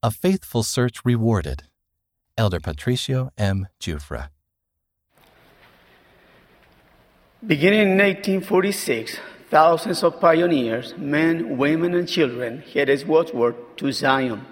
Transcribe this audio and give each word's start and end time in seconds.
A 0.00 0.12
Faithful 0.12 0.62
Search 0.62 1.04
Rewarded. 1.04 1.64
Elder 2.36 2.60
Patricio 2.60 3.30
M. 3.36 3.66
Giuffra. 3.80 4.28
Beginning 7.44 7.80
in 7.80 7.98
1846, 7.98 9.18
thousands 9.50 10.04
of 10.04 10.20
pioneers, 10.20 10.94
men, 10.96 11.58
women, 11.58 11.94
and 11.94 12.08
children, 12.08 12.62
headed 12.72 13.08
westward 13.08 13.56
to 13.78 13.90
Zion. 13.90 14.46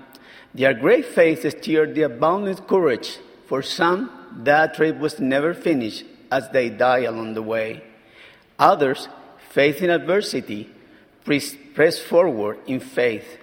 Their 0.53 0.75
great 0.75 1.07
faith 1.07 1.49
steered 1.57 1.95
their 1.95 2.09
boundless 2.09 2.59
courage. 2.59 3.19
For 3.47 3.63
some, 3.63 4.11
that 4.39 4.75
trip 4.75 4.99
was 4.99 5.21
never 5.21 5.55
finished 5.55 6.07
as 6.33 6.51
they 6.51 6.71
died 6.71 7.05
along 7.05 7.35
the 7.35 7.43
way. 7.43 7.85
Others, 8.59 9.07
faith 9.51 9.81
in 9.81 9.91
adversity, 9.91 10.73
pressed 11.23 12.03
forward 12.03 12.59
in 12.67 12.81
faith. 12.81 13.39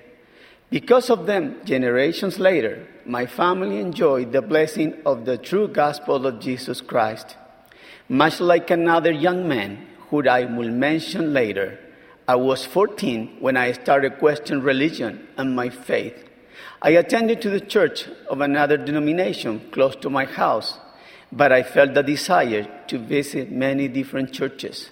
Because 0.74 1.12
of 1.12 1.28
them, 1.28 1.62
generations 1.66 2.40
later, 2.40 2.88
my 3.06 3.28
family 3.28 3.78
enjoyed 3.78 4.32
the 4.32 4.42
blessing 4.42 4.96
of 5.06 5.24
the 5.24 5.38
true 5.38 5.68
gospel 5.68 6.26
of 6.26 6.40
Jesus 6.40 6.82
Christ. 6.82 7.38
Much 8.10 8.40
like 8.40 8.72
another 8.72 9.12
young 9.12 9.48
man 9.48 9.86
who 10.10 10.28
I 10.28 10.46
will 10.46 10.72
mention 10.72 11.32
later, 11.32 11.78
I 12.28 12.38
was 12.38 12.66
14 12.66 13.38
when 13.40 13.56
I 13.56 13.74
started 13.74 14.18
questioning 14.18 14.64
religion 14.64 15.28
and 15.38 15.56
my 15.56 15.70
faith. 15.70 16.28
I 16.82 16.90
attended 16.98 17.40
to 17.44 17.52
the 17.52 17.62
church 17.62 18.08
of 18.28 18.42
another 18.42 18.78
denomination 18.78 19.70
close 19.70 19.96
to 19.98 20.10
my 20.10 20.26
house, 20.26 20.80
but 21.32 21.52
I 21.52 21.62
felt 21.62 21.94
the 21.94 22.02
desire 22.02 22.68
to 22.88 22.98
visit 22.98 23.52
many 23.52 23.88
different 23.88 24.34
churches. 24.34 24.90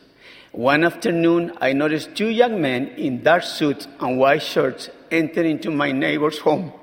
One 0.52 0.84
afternoon, 0.84 1.54
I 1.62 1.72
noticed 1.72 2.14
two 2.16 2.28
young 2.28 2.62
men 2.62 2.88
in 2.98 3.24
dark 3.24 3.44
suits 3.44 3.88
and 4.02 4.20
white 4.20 4.44
shirts 4.44 4.90
enter 5.10 5.44
into 5.44 5.72
my 5.72 5.94
neighbor's 5.94 6.40
home. 6.40 6.74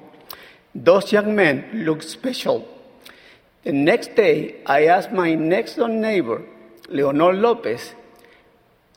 Those 0.74 1.12
young 1.12 1.34
men 1.34 1.68
looked 1.74 2.04
special. 2.04 2.66
The 3.64 3.72
next 3.72 4.14
day, 4.14 4.62
I 4.64 4.86
asked 4.86 5.12
my 5.12 5.34
next 5.34 5.74
door 5.74 5.88
neighbor, 5.90 6.42
Leonor 6.88 7.34
Lopez, 7.34 7.94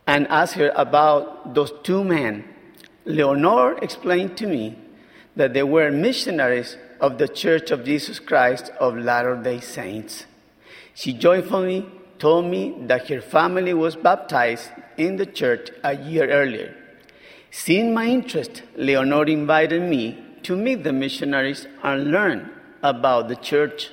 and 0.06 0.26
asked 0.28 0.54
her 0.54 0.72
about 0.74 1.54
those 1.54 1.72
two 1.82 2.02
men. 2.02 2.44
Leonor 3.04 3.76
explained 3.82 4.38
to 4.38 4.46
me 4.46 4.78
that 5.36 5.52
they 5.52 5.62
were 5.62 5.90
missionaries 5.90 6.78
of 6.98 7.18
the 7.18 7.28
Church 7.28 7.70
of 7.70 7.84
Jesus 7.84 8.18
Christ 8.18 8.70
of 8.80 8.96
Latter 8.96 9.36
day 9.36 9.60
Saints. 9.60 10.24
She 10.94 11.12
joyfully 11.12 11.86
told 12.22 12.44
me 12.46 12.72
that 12.86 13.08
her 13.08 13.20
family 13.20 13.74
was 13.74 13.96
baptized 13.96 14.70
in 14.96 15.16
the 15.16 15.26
church 15.26 15.70
a 15.82 15.92
year 15.96 16.30
earlier. 16.30 16.72
Seeing 17.50 17.92
my 17.92 18.06
interest, 18.06 18.62
Leonor 18.76 19.24
invited 19.24 19.82
me 19.82 20.04
to 20.44 20.54
meet 20.54 20.84
the 20.84 20.92
missionaries 20.92 21.66
and 21.82 22.12
learn 22.12 22.48
about 22.80 23.26
the 23.26 23.34
church. 23.34 23.90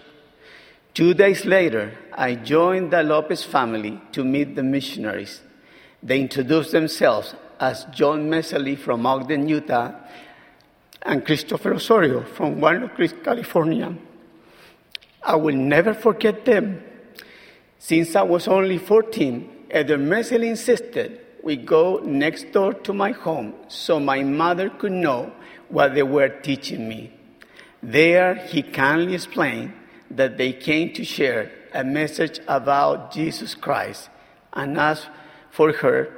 Two 0.94 1.16
days 1.16 1.44
later, 1.44 1.98
I 2.14 2.36
joined 2.36 2.92
the 2.92 3.02
Lopez 3.02 3.44
family 3.44 4.00
to 4.12 4.24
meet 4.24 4.56
the 4.56 4.64
missionaries. 4.64 5.42
They 6.04 6.22
introduced 6.22 6.72
themselves 6.72 7.34
as 7.60 7.86
John 7.86 8.30
Messerly 8.30 8.78
from 8.78 9.08
Ogden, 9.08 9.50
Utah, 9.50 9.96
and 11.02 11.26
Christopher 11.26 11.74
Osorio 11.74 12.24
from 12.36 12.62
Creek, 12.90 13.24
California. 13.24 13.96
I 15.24 15.36
will 15.36 15.56
never 15.56 15.96
forget 15.96 16.46
them 16.46 16.84
since 17.80 18.16
I 18.16 18.22
was 18.22 18.48
only 18.48 18.78
14, 18.78 19.68
Elder 19.72 19.98
Messerly 19.98 20.50
insisted 20.50 21.22
we 21.42 21.56
go 21.56 22.00
next 22.04 22.52
door 22.52 22.74
to 22.74 22.94
my 22.94 23.12
home 23.12 23.54
so 23.70 24.00
my 24.00 24.22
mother 24.24 24.70
could 24.70 24.92
know 24.92 25.32
what 25.70 25.96
they 25.96 26.04
were 26.04 26.30
teaching 26.30 26.88
me. 26.88 27.12
There, 27.82 28.36
he 28.36 28.62
kindly 28.62 29.16
explained 29.16 29.74
that 30.12 30.38
they 30.38 30.52
came 30.52 30.94
to 30.94 31.06
share 31.06 31.52
a 31.74 31.84
message 31.84 32.40
about 32.48 33.14
Jesus 33.14 33.56
Christ 33.56 34.10
and 34.54 34.78
asked 34.78 35.08
for 35.50 35.72
her 35.72 36.14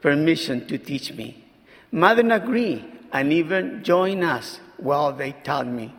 permission 0.00 0.66
to 0.68 0.78
teach 0.78 1.12
me. 1.12 1.44
Mother 1.90 2.26
agreed 2.32 2.84
and 3.12 3.32
even 3.32 3.84
joined 3.84 4.24
us 4.24 4.60
while 4.78 5.12
they 5.12 5.32
taught 5.44 5.66
me. 5.66 5.94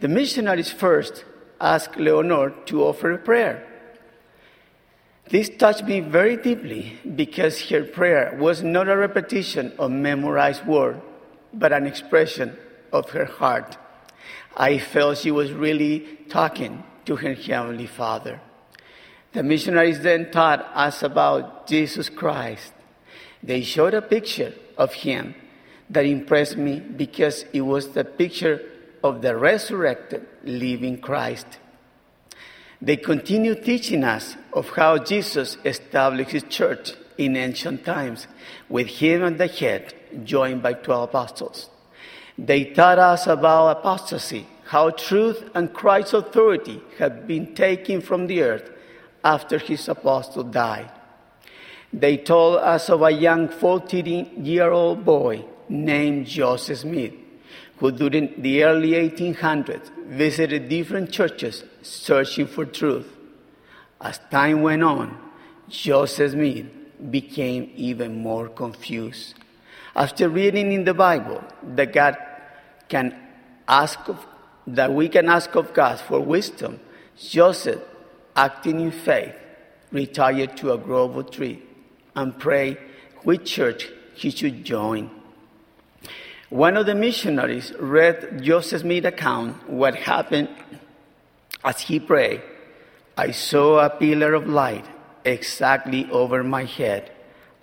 The 0.00 0.08
missionaries 0.08 0.70
first 0.70 1.24
asked 1.58 1.96
Leonor 1.96 2.50
to 2.66 2.84
offer 2.84 3.12
a 3.12 3.18
prayer. 3.18 3.66
This 5.28 5.48
touched 5.48 5.84
me 5.84 6.00
very 6.00 6.36
deeply 6.36 6.98
because 7.16 7.60
her 7.70 7.82
prayer 7.82 8.36
was 8.38 8.62
not 8.62 8.88
a 8.88 8.96
repetition 8.96 9.72
of 9.78 9.90
memorized 9.90 10.64
words, 10.66 11.00
but 11.52 11.72
an 11.72 11.86
expression 11.86 12.56
of 12.92 13.10
her 13.10 13.24
heart. 13.24 13.76
I 14.56 14.78
felt 14.78 15.18
she 15.18 15.32
was 15.32 15.52
really 15.52 16.00
talking 16.28 16.84
to 17.06 17.16
her 17.16 17.34
Heavenly 17.34 17.86
Father. 17.86 18.40
The 19.32 19.42
missionaries 19.42 20.00
then 20.00 20.30
taught 20.30 20.60
us 20.74 21.02
about 21.02 21.66
Jesus 21.66 22.08
Christ. 22.08 22.72
They 23.42 23.62
showed 23.62 23.94
a 23.94 24.02
picture 24.02 24.54
of 24.78 24.92
him 24.92 25.34
that 25.90 26.06
impressed 26.06 26.56
me 26.56 26.80
because 26.80 27.44
it 27.52 27.60
was 27.60 27.90
the 27.90 28.04
picture 28.04 28.62
of 29.02 29.22
the 29.22 29.36
resurrected 29.36 30.26
living 30.44 31.00
Christ. 31.00 31.46
They 32.86 32.96
continue 32.96 33.56
teaching 33.56 34.04
us 34.04 34.36
of 34.52 34.70
how 34.70 34.98
Jesus 34.98 35.58
established 35.64 36.30
his 36.30 36.44
church 36.44 36.92
in 37.18 37.34
ancient 37.34 37.84
times, 37.84 38.28
with 38.68 38.86
him 38.86 39.24
at 39.24 39.38
the 39.38 39.48
head, 39.48 39.92
joined 40.22 40.62
by 40.62 40.74
12 40.74 41.08
apostles. 41.08 41.68
They 42.38 42.66
taught 42.66 43.00
us 43.00 43.26
about 43.26 43.78
apostasy, 43.78 44.46
how 44.66 44.90
truth 44.90 45.50
and 45.56 45.74
Christ's 45.74 46.14
authority 46.14 46.80
had 46.96 47.26
been 47.26 47.56
taken 47.56 48.02
from 48.02 48.28
the 48.28 48.42
earth 48.42 48.70
after 49.24 49.58
his 49.58 49.88
apostle 49.88 50.44
died. 50.44 50.92
They 51.92 52.18
told 52.18 52.58
us 52.58 52.88
of 52.88 53.02
a 53.02 53.10
young 53.10 53.48
14 53.48 54.44
year 54.44 54.70
old 54.70 55.04
boy 55.04 55.44
named 55.68 56.26
Joseph 56.26 56.78
Smith, 56.78 57.14
who 57.78 57.92
during 57.92 58.40
the 58.40 58.64
early 58.64 58.90
1800s 58.92 59.90
visited 60.06 60.68
different 60.68 61.10
churches 61.10 61.64
searching 61.82 62.46
for 62.46 62.64
truth. 62.64 63.06
As 64.00 64.18
time 64.30 64.62
went 64.62 64.82
on, 64.82 65.18
Joseph 65.68 66.32
Smith 66.32 66.66
became 67.10 67.70
even 67.76 68.22
more 68.22 68.48
confused. 68.48 69.34
After 69.94 70.28
reading 70.28 70.72
in 70.72 70.84
the 70.84 70.94
Bible 70.94 71.42
that 71.62 71.92
God 71.92 72.16
can 72.88 73.16
ask 73.68 73.98
of, 74.08 74.26
that 74.66 74.92
we 74.92 75.08
can 75.08 75.28
ask 75.28 75.54
of 75.54 75.72
God 75.72 76.00
for 76.00 76.20
wisdom, 76.20 76.80
Joseph, 77.18 77.80
acting 78.34 78.80
in 78.80 78.90
faith, 78.90 79.34
retired 79.90 80.56
to 80.58 80.72
a 80.72 80.78
grove 80.78 81.16
of 81.16 81.30
tree 81.30 81.62
and 82.14 82.38
prayed 82.38 82.78
which 83.22 83.44
church 83.44 83.90
he 84.14 84.30
should 84.30 84.64
join. 84.64 85.10
One 86.50 86.76
of 86.76 86.86
the 86.86 86.94
missionaries 86.94 87.72
read 87.80 88.40
Joseph 88.40 88.82
Smith's 88.82 89.08
account 89.08 89.68
what 89.68 89.96
happened 89.96 90.48
as 91.64 91.80
he 91.80 91.98
prayed. 91.98 92.40
I 93.16 93.32
saw 93.32 93.80
a 93.80 93.90
pillar 93.90 94.34
of 94.34 94.46
light 94.46 94.84
exactly 95.24 96.08
over 96.12 96.44
my 96.44 96.62
head, 96.64 97.10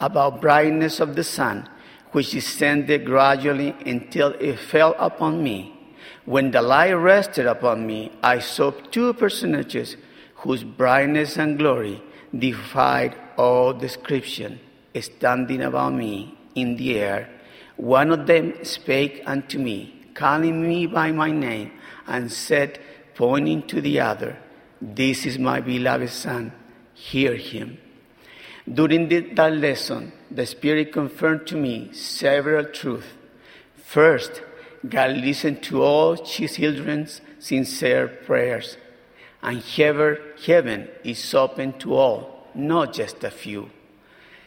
about 0.02 0.42
brightness 0.42 1.00
of 1.00 1.16
the 1.16 1.24
sun, 1.24 1.70
which 2.12 2.32
descended 2.32 3.06
gradually 3.06 3.74
until 3.86 4.34
it 4.34 4.60
fell 4.60 4.96
upon 5.00 5.42
me. 5.42 5.74
When 6.26 6.52
the 6.52 6.62
light 6.62 6.92
rested 6.92 7.46
upon 7.46 7.88
me, 7.88 8.12
I 8.22 8.40
saw 8.40 8.72
two 8.92 9.14
personages 9.14 9.96
whose 10.36 10.66
brightness 10.66 11.38
and 11.38 11.58
glory 11.58 12.04
defied 12.38 13.16
all 13.38 13.72
description, 13.72 14.60
standing 15.00 15.62
about 15.62 15.94
me 15.94 16.38
in 16.54 16.76
the 16.76 17.00
air 17.00 17.30
one 17.78 18.12
of 18.12 18.28
them 18.28 18.64
spake 18.64 19.24
unto 19.26 19.60
me, 19.60 19.94
calling 20.14 20.68
me 20.68 20.86
by 20.86 21.12
my 21.12 21.32
name, 21.32 21.72
and 22.08 22.32
said, 22.32 22.80
pointing 23.16 23.66
to 23.68 23.82
the 23.82 24.00
other, 24.00 24.38
This 24.82 25.26
is 25.26 25.40
my 25.40 25.60
beloved 25.60 26.10
Son, 26.10 26.52
hear 26.94 27.36
him. 27.36 27.78
During 28.72 29.10
that 29.10 29.54
lesson, 29.54 30.14
the 30.32 30.46
Spirit 30.46 30.94
confirmed 30.94 31.48
to 31.48 31.56
me 31.56 31.92
several 31.94 32.66
truths. 32.66 33.08
First, 33.84 34.42
God 34.88 35.12
listened 35.18 35.64
to 35.64 35.84
all 35.84 36.16
his 36.16 36.56
children's 36.56 37.22
sincere 37.40 38.08
prayers, 38.08 38.78
and 39.42 39.62
heaven 39.62 40.88
is 41.04 41.34
open 41.34 41.78
to 41.80 41.96
all, 41.96 42.48
not 42.56 42.94
just 42.94 43.24
a 43.24 43.32
few. 43.32 43.70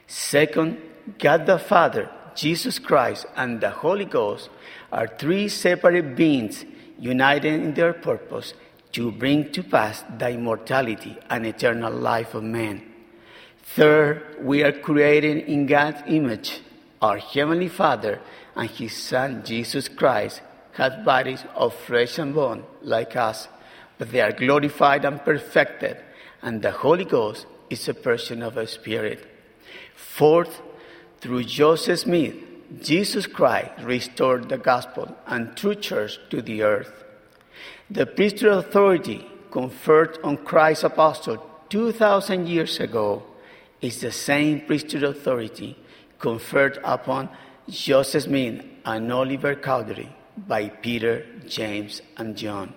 Second, 0.07 0.79
God 1.19 1.47
the 1.47 1.59
Father 1.59 2.11
Jesus 2.37 2.79
Christ 2.79 3.27
and 3.35 3.61
the 3.61 3.71
Holy 3.71 4.05
Ghost 4.05 4.51
are 4.93 5.09
three 5.09 5.49
separate 5.49 6.15
beings 6.15 6.65
united 6.99 7.53
in 7.53 7.75
their 7.75 7.93
purpose 7.93 8.55
to 8.93 9.11
bring 9.11 9.51
to 9.53 9.63
pass 9.63 10.05
the 10.19 10.31
immortality 10.31 11.17
and 11.29 11.47
eternal 11.47 11.93
life 11.93 12.35
of 12.35 12.45
man. 12.45 12.83
Third, 13.63 14.37
we 14.41 14.63
are 14.63 14.73
created 14.73 15.45
in 15.49 15.67
God's 15.67 16.03
image. 16.07 16.61
Our 17.03 17.19
Heavenly 17.19 17.69
Father 17.69 18.21
and 18.55 18.71
His 18.71 18.97
Son, 18.97 19.43
Jesus 19.45 19.89
Christ, 19.89 20.41
have 20.75 21.05
bodies 21.05 21.45
of 21.55 21.75
flesh 21.75 22.19
and 22.19 22.35
bone 22.35 22.65
like 22.83 23.17
us, 23.17 23.49
but 23.99 24.13
they 24.13 24.21
are 24.21 24.33
glorified 24.33 25.05
and 25.05 25.23
perfected, 25.25 25.97
and 26.43 26.63
the 26.63 26.71
Holy 26.71 27.05
Ghost 27.05 27.47
is 27.69 27.89
a 27.89 27.95
person 27.95 28.43
of 28.43 28.57
a 28.57 28.67
spirit. 28.67 29.27
Fourth, 29.95 30.63
through 31.27 31.43
Joseph 31.43 31.99
Smith, 31.99 32.37
Jesus 32.81 33.27
Christ 33.27 33.73
restored 33.83 34.49
the 34.49 34.59
gospel 34.59 35.17
and 35.27 35.57
true 35.57 35.75
church 35.75 36.21
to 36.31 36.41
the 36.41 36.63
earth. 36.63 37.03
The 37.91 38.07
priesthood 38.07 38.53
authority 38.53 39.27
conferred 39.51 40.19
on 40.23 40.37
Christ's 40.37 40.85
apostle 40.85 41.45
2,000 41.69 42.47
years 42.47 42.79
ago 42.79 43.25
is 43.81 44.01
the 44.01 44.13
same 44.13 44.61
priesthood 44.61 45.03
authority 45.03 45.77
conferred 46.21 46.79
upon 46.85 47.29
Joseph 47.69 48.23
Smith 48.23 48.65
and 48.85 49.13
Oliver 49.13 49.57
Cowdery 49.57 50.09
by 50.47 50.69
Peter, 50.69 51.27
James, 51.49 52.03
and 52.17 52.37
John. 52.37 52.73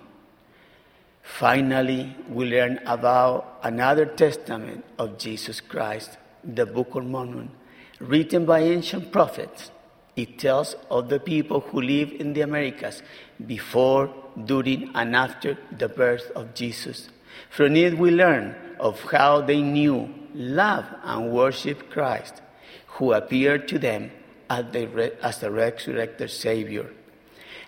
Finally, 1.22 2.16
we 2.28 2.46
learn 2.46 2.80
about 2.88 3.60
another 3.62 4.08
testament 4.08 4.84
of 4.98 5.20
Jesus 5.20 5.62
Christ, 5.62 6.18
the 6.44 6.66
Book 6.66 6.96
of 6.96 7.06
Mormon, 7.06 7.52
written 8.00 8.46
by 8.46 8.60
ancient 8.60 9.12
prophets. 9.12 9.72
It 10.16 10.40
tells 10.40 10.76
of 10.90 11.10
the 11.10 11.20
people 11.20 11.62
who 11.62 11.82
lived 11.82 12.14
in 12.14 12.34
the 12.34 12.42
Americas 12.42 13.02
before, 13.46 14.14
during, 14.46 14.92
and 14.96 15.16
after 15.16 15.58
the 15.78 15.88
birth 15.88 16.32
of 16.36 16.54
Jesus. 16.54 17.10
From 17.50 17.76
it, 17.76 17.98
we 17.98 18.12
learn 18.12 18.56
of 18.80 19.02
how 19.04 19.42
they 19.42 19.62
knew, 19.62 20.14
loved, 20.34 20.94
and 21.04 21.32
worshiped 21.32 21.90
Christ, 21.90 22.42
who 22.88 23.14
appeared 23.14 23.68
to 23.70 23.80
them 23.80 24.12
as 24.50 24.66
the, 24.72 25.14
as 25.24 25.40
the 25.40 25.52
resurrected 25.52 26.30
Savior. 26.32 26.90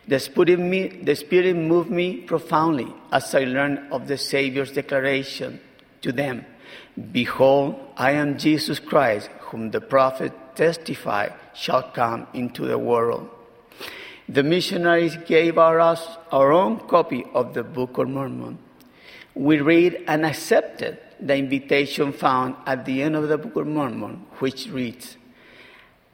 The 0.07 0.19
Spirit, 0.19 0.59
me, 0.59 0.87
the 0.87 1.15
Spirit 1.15 1.55
moved 1.55 1.91
me 1.91 2.17
profoundly 2.17 2.93
as 3.11 3.33
I 3.35 3.43
learned 3.43 3.91
of 3.93 4.07
the 4.07 4.17
Savior's 4.17 4.71
declaration 4.71 5.61
to 6.01 6.11
them 6.11 6.45
Behold, 7.11 7.79
I 7.97 8.11
am 8.11 8.37
Jesus 8.37 8.79
Christ, 8.79 9.29
whom 9.39 9.71
the 9.71 9.81
prophet 9.81 10.33
testified 10.55 11.33
shall 11.53 11.83
come 11.83 12.27
into 12.33 12.65
the 12.65 12.77
world. 12.77 13.29
The 14.27 14.43
missionaries 14.43 15.17
gave 15.25 15.57
us 15.57 16.07
our 16.31 16.51
own 16.53 16.79
copy 16.87 17.25
of 17.33 17.53
the 17.53 17.63
Book 17.63 17.97
of 17.97 18.07
Mormon. 18.09 18.57
We 19.35 19.59
read 19.59 20.03
and 20.07 20.25
accepted 20.25 20.99
the 21.19 21.35
invitation 21.35 22.13
found 22.13 22.55
at 22.65 22.85
the 22.85 23.01
end 23.03 23.15
of 23.15 23.27
the 23.27 23.37
Book 23.37 23.55
of 23.55 23.67
Mormon, 23.67 24.25
which 24.39 24.67
reads, 24.67 25.17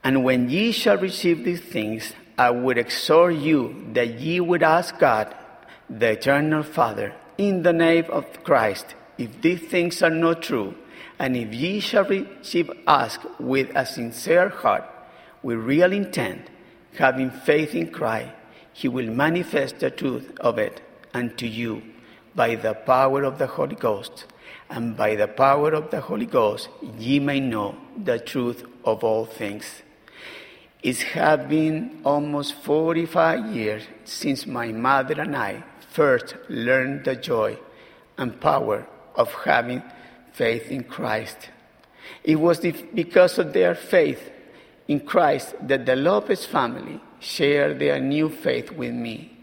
And 0.03 0.23
when 0.23 0.49
ye 0.49 0.71
shall 0.71 0.97
receive 0.97 1.43
these 1.43 1.61
things, 1.61 2.13
I 2.37 2.51
would 2.51 2.77
exhort 2.77 3.35
you 3.35 3.87
that 3.93 4.19
ye 4.19 4.39
would 4.39 4.63
ask 4.63 4.97
God, 4.99 5.33
the 5.89 6.11
eternal 6.11 6.63
Father, 6.63 7.13
in 7.37 7.63
the 7.63 7.73
name 7.73 8.05
of 8.09 8.43
Christ, 8.43 8.95
if 9.17 9.41
these 9.41 9.61
things 9.61 10.01
are 10.01 10.09
not 10.09 10.41
true, 10.41 10.75
and 11.19 11.35
if 11.35 11.53
ye 11.53 11.79
shall 11.79 12.05
receive 12.05 12.69
ask 12.85 13.21
with 13.39 13.69
a 13.75 13.85
sincere 13.85 14.49
heart, 14.49 14.83
with 15.41 15.57
real 15.57 15.91
intent, 15.91 16.49
having 16.97 17.31
faith 17.31 17.73
in 17.73 17.91
Christ, 17.91 18.31
he 18.73 18.87
will 18.87 19.07
manifest 19.07 19.79
the 19.79 19.89
truth 19.89 20.31
of 20.39 20.57
it 20.59 20.81
unto 21.13 21.45
you 21.45 21.81
by 22.35 22.55
the 22.55 22.73
power 22.73 23.23
of 23.23 23.39
the 23.39 23.47
Holy 23.47 23.75
Ghost. 23.75 24.25
And 24.69 24.95
by 24.95 25.15
the 25.15 25.27
power 25.27 25.73
of 25.73 25.91
the 25.91 26.01
Holy 26.01 26.25
Ghost, 26.25 26.69
ye 26.97 27.19
may 27.19 27.39
know 27.39 27.75
the 27.97 28.19
truth 28.19 28.63
of 28.83 29.03
all 29.03 29.25
things. 29.25 29.81
It 30.83 30.97
has 31.13 31.47
been 31.47 32.01
almost 32.03 32.53
45 32.53 33.55
years 33.55 33.83
since 34.05 34.45
my 34.45 34.71
mother 34.71 35.19
and 35.19 35.35
I 35.35 35.63
first 35.89 36.35
learned 36.49 37.05
the 37.05 37.15
joy 37.15 37.57
and 38.17 38.39
power 38.39 38.85
of 39.17 39.33
having 39.33 39.81
faith 40.31 40.71
in 40.71 40.83
Christ. 40.83 41.49
It 42.23 42.37
was 42.37 42.59
because 42.59 43.37
of 43.39 43.51
their 43.51 43.75
faith 43.75 44.31
in 44.87 45.01
Christ 45.01 45.55
that 45.67 45.85
the 45.85 45.95
Lopez 45.95 46.45
family 46.45 47.01
shared 47.19 47.79
their 47.79 47.99
new 47.99 48.29
faith 48.29 48.71
with 48.71 48.93
me. 48.93 49.33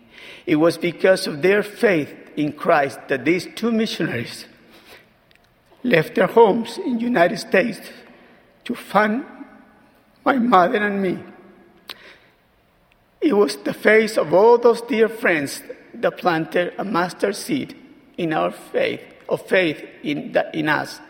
It 0.47 0.57
was 0.57 0.79
because 0.79 1.27
of 1.27 1.43
their 1.43 1.63
faith 1.63 2.15
in 2.37 2.53
Christ 2.53 3.01
that 3.09 3.25
these 3.25 3.49
two 3.55 3.73
missionaries 3.73 4.47
left 5.83 6.15
their 6.15 6.29
homes 6.29 6.79
in 6.79 6.97
the 6.97 7.03
United 7.03 7.39
States 7.39 7.81
to 8.65 8.75
fund 8.75 9.27
my 10.25 10.37
mother 10.37 10.79
and 10.79 11.03
me. 11.03 11.19
It 13.21 13.35
was 13.35 13.57
the 13.57 13.75
faith 13.75 14.17
of 14.17 14.33
all 14.33 14.57
those 14.59 14.81
dear 14.83 15.09
friends 15.09 15.63
that 15.95 16.19
planted 16.19 16.75
a 16.79 16.85
mustard 16.85 17.37
seed 17.37 17.77
in 18.17 18.33
our 18.33 18.51
faith, 18.51 19.01
of 19.29 19.47
faith 19.47 19.83
in, 20.03 20.33
the, 20.33 20.57
in 20.57 20.69
us, 20.69 21.01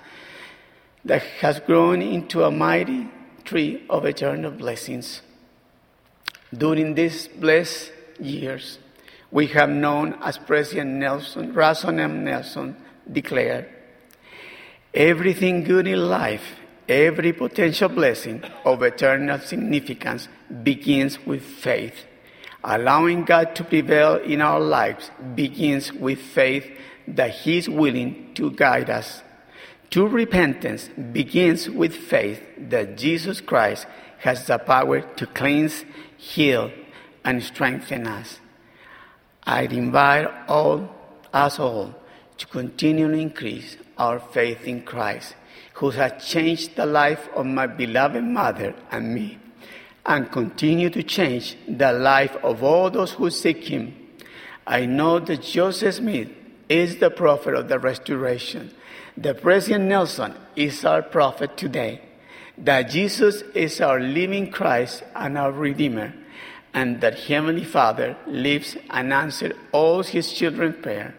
that 1.04 1.22
has 1.40 1.60
grown 1.60 2.00
into 2.00 2.42
a 2.42 2.50
mighty 2.50 3.08
tree 3.44 3.84
of 3.90 4.04
eternal 4.04 4.50
blessings. 4.50 5.20
During 6.56 6.94
these 6.94 7.28
blessed 7.28 7.92
years, 8.18 8.78
we 9.30 9.48
have 9.48 9.68
known 9.68 10.14
as 10.22 10.38
President 10.38 10.90
Nelson, 10.92 11.52
Russell 11.52 11.98
M. 11.98 12.24
Nelson 12.24 12.76
declared, 13.10 13.68
everything 14.94 15.64
good 15.64 15.88
in 15.88 16.08
life, 16.08 16.60
every 16.88 17.32
potential 17.32 17.88
blessing 17.88 18.42
of 18.64 18.82
eternal 18.82 19.40
significance 19.40 20.28
begins 20.62 21.18
with 21.26 21.42
faith. 21.42 22.04
Allowing 22.62 23.24
God 23.24 23.54
to 23.56 23.64
prevail 23.64 24.16
in 24.16 24.40
our 24.40 24.60
lives 24.60 25.10
begins 25.34 25.92
with 25.92 26.18
faith 26.18 26.64
that 27.08 27.30
He 27.30 27.58
is 27.58 27.68
willing 27.68 28.34
to 28.34 28.50
guide 28.50 28.90
us 28.90 29.22
True 29.94 30.08
repentance 30.08 30.88
begins 31.12 31.70
with 31.70 31.94
faith 31.94 32.42
that 32.58 32.96
Jesus 32.96 33.40
Christ 33.40 33.86
has 34.18 34.44
the 34.44 34.58
power 34.58 35.02
to 35.02 35.24
cleanse, 35.24 35.84
heal, 36.16 36.72
and 37.24 37.40
strengthen 37.40 38.08
us. 38.08 38.40
I 39.44 39.62
invite 39.62 40.28
all, 40.48 40.90
us 41.32 41.60
all 41.60 41.94
to 42.38 42.46
continue 42.48 43.06
to 43.06 43.16
increase 43.16 43.76
our 43.96 44.18
faith 44.18 44.66
in 44.66 44.82
Christ, 44.82 45.36
who 45.74 45.90
has 45.90 46.26
changed 46.26 46.74
the 46.74 46.86
life 46.86 47.28
of 47.36 47.46
my 47.46 47.68
beloved 47.68 48.24
mother 48.24 48.74
and 48.90 49.14
me, 49.14 49.38
and 50.04 50.32
continue 50.32 50.90
to 50.90 51.04
change 51.04 51.56
the 51.68 51.92
life 51.92 52.34
of 52.42 52.64
all 52.64 52.90
those 52.90 53.12
who 53.12 53.30
seek 53.30 53.62
Him. 53.62 53.94
I 54.66 54.86
know 54.86 55.20
that 55.20 55.42
Joseph 55.42 55.94
Smith 55.94 56.30
is 56.82 56.96
the 56.96 57.10
prophet 57.10 57.54
of 57.54 57.68
the 57.68 57.78
restoration 57.78 58.64
the 59.16 59.34
President 59.34 59.84
Nelson 59.84 60.34
is 60.56 60.84
our 60.84 61.00
prophet 61.02 61.56
today, 61.56 62.00
that 62.58 62.90
Jesus 62.90 63.42
is 63.54 63.80
our 63.80 64.00
living 64.00 64.50
Christ 64.50 65.04
and 65.14 65.38
our 65.38 65.52
Redeemer, 65.52 66.12
and 66.72 67.00
that 67.00 67.20
Heavenly 67.20 67.64
Father 67.64 68.16
lives 68.26 68.76
and 68.90 69.12
answers 69.12 69.56
all 69.70 70.02
his 70.02 70.32
children's 70.32 70.82
prayer. 70.82 71.14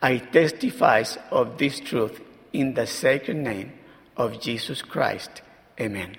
I 0.00 0.16
testify 0.16 1.04
of 1.30 1.58
this 1.58 1.78
truth 1.78 2.22
in 2.54 2.72
the 2.72 2.86
sacred 2.86 3.36
name 3.36 3.72
of 4.16 4.40
Jesus 4.40 4.80
Christ. 4.80 5.42
Amen. 5.78 6.16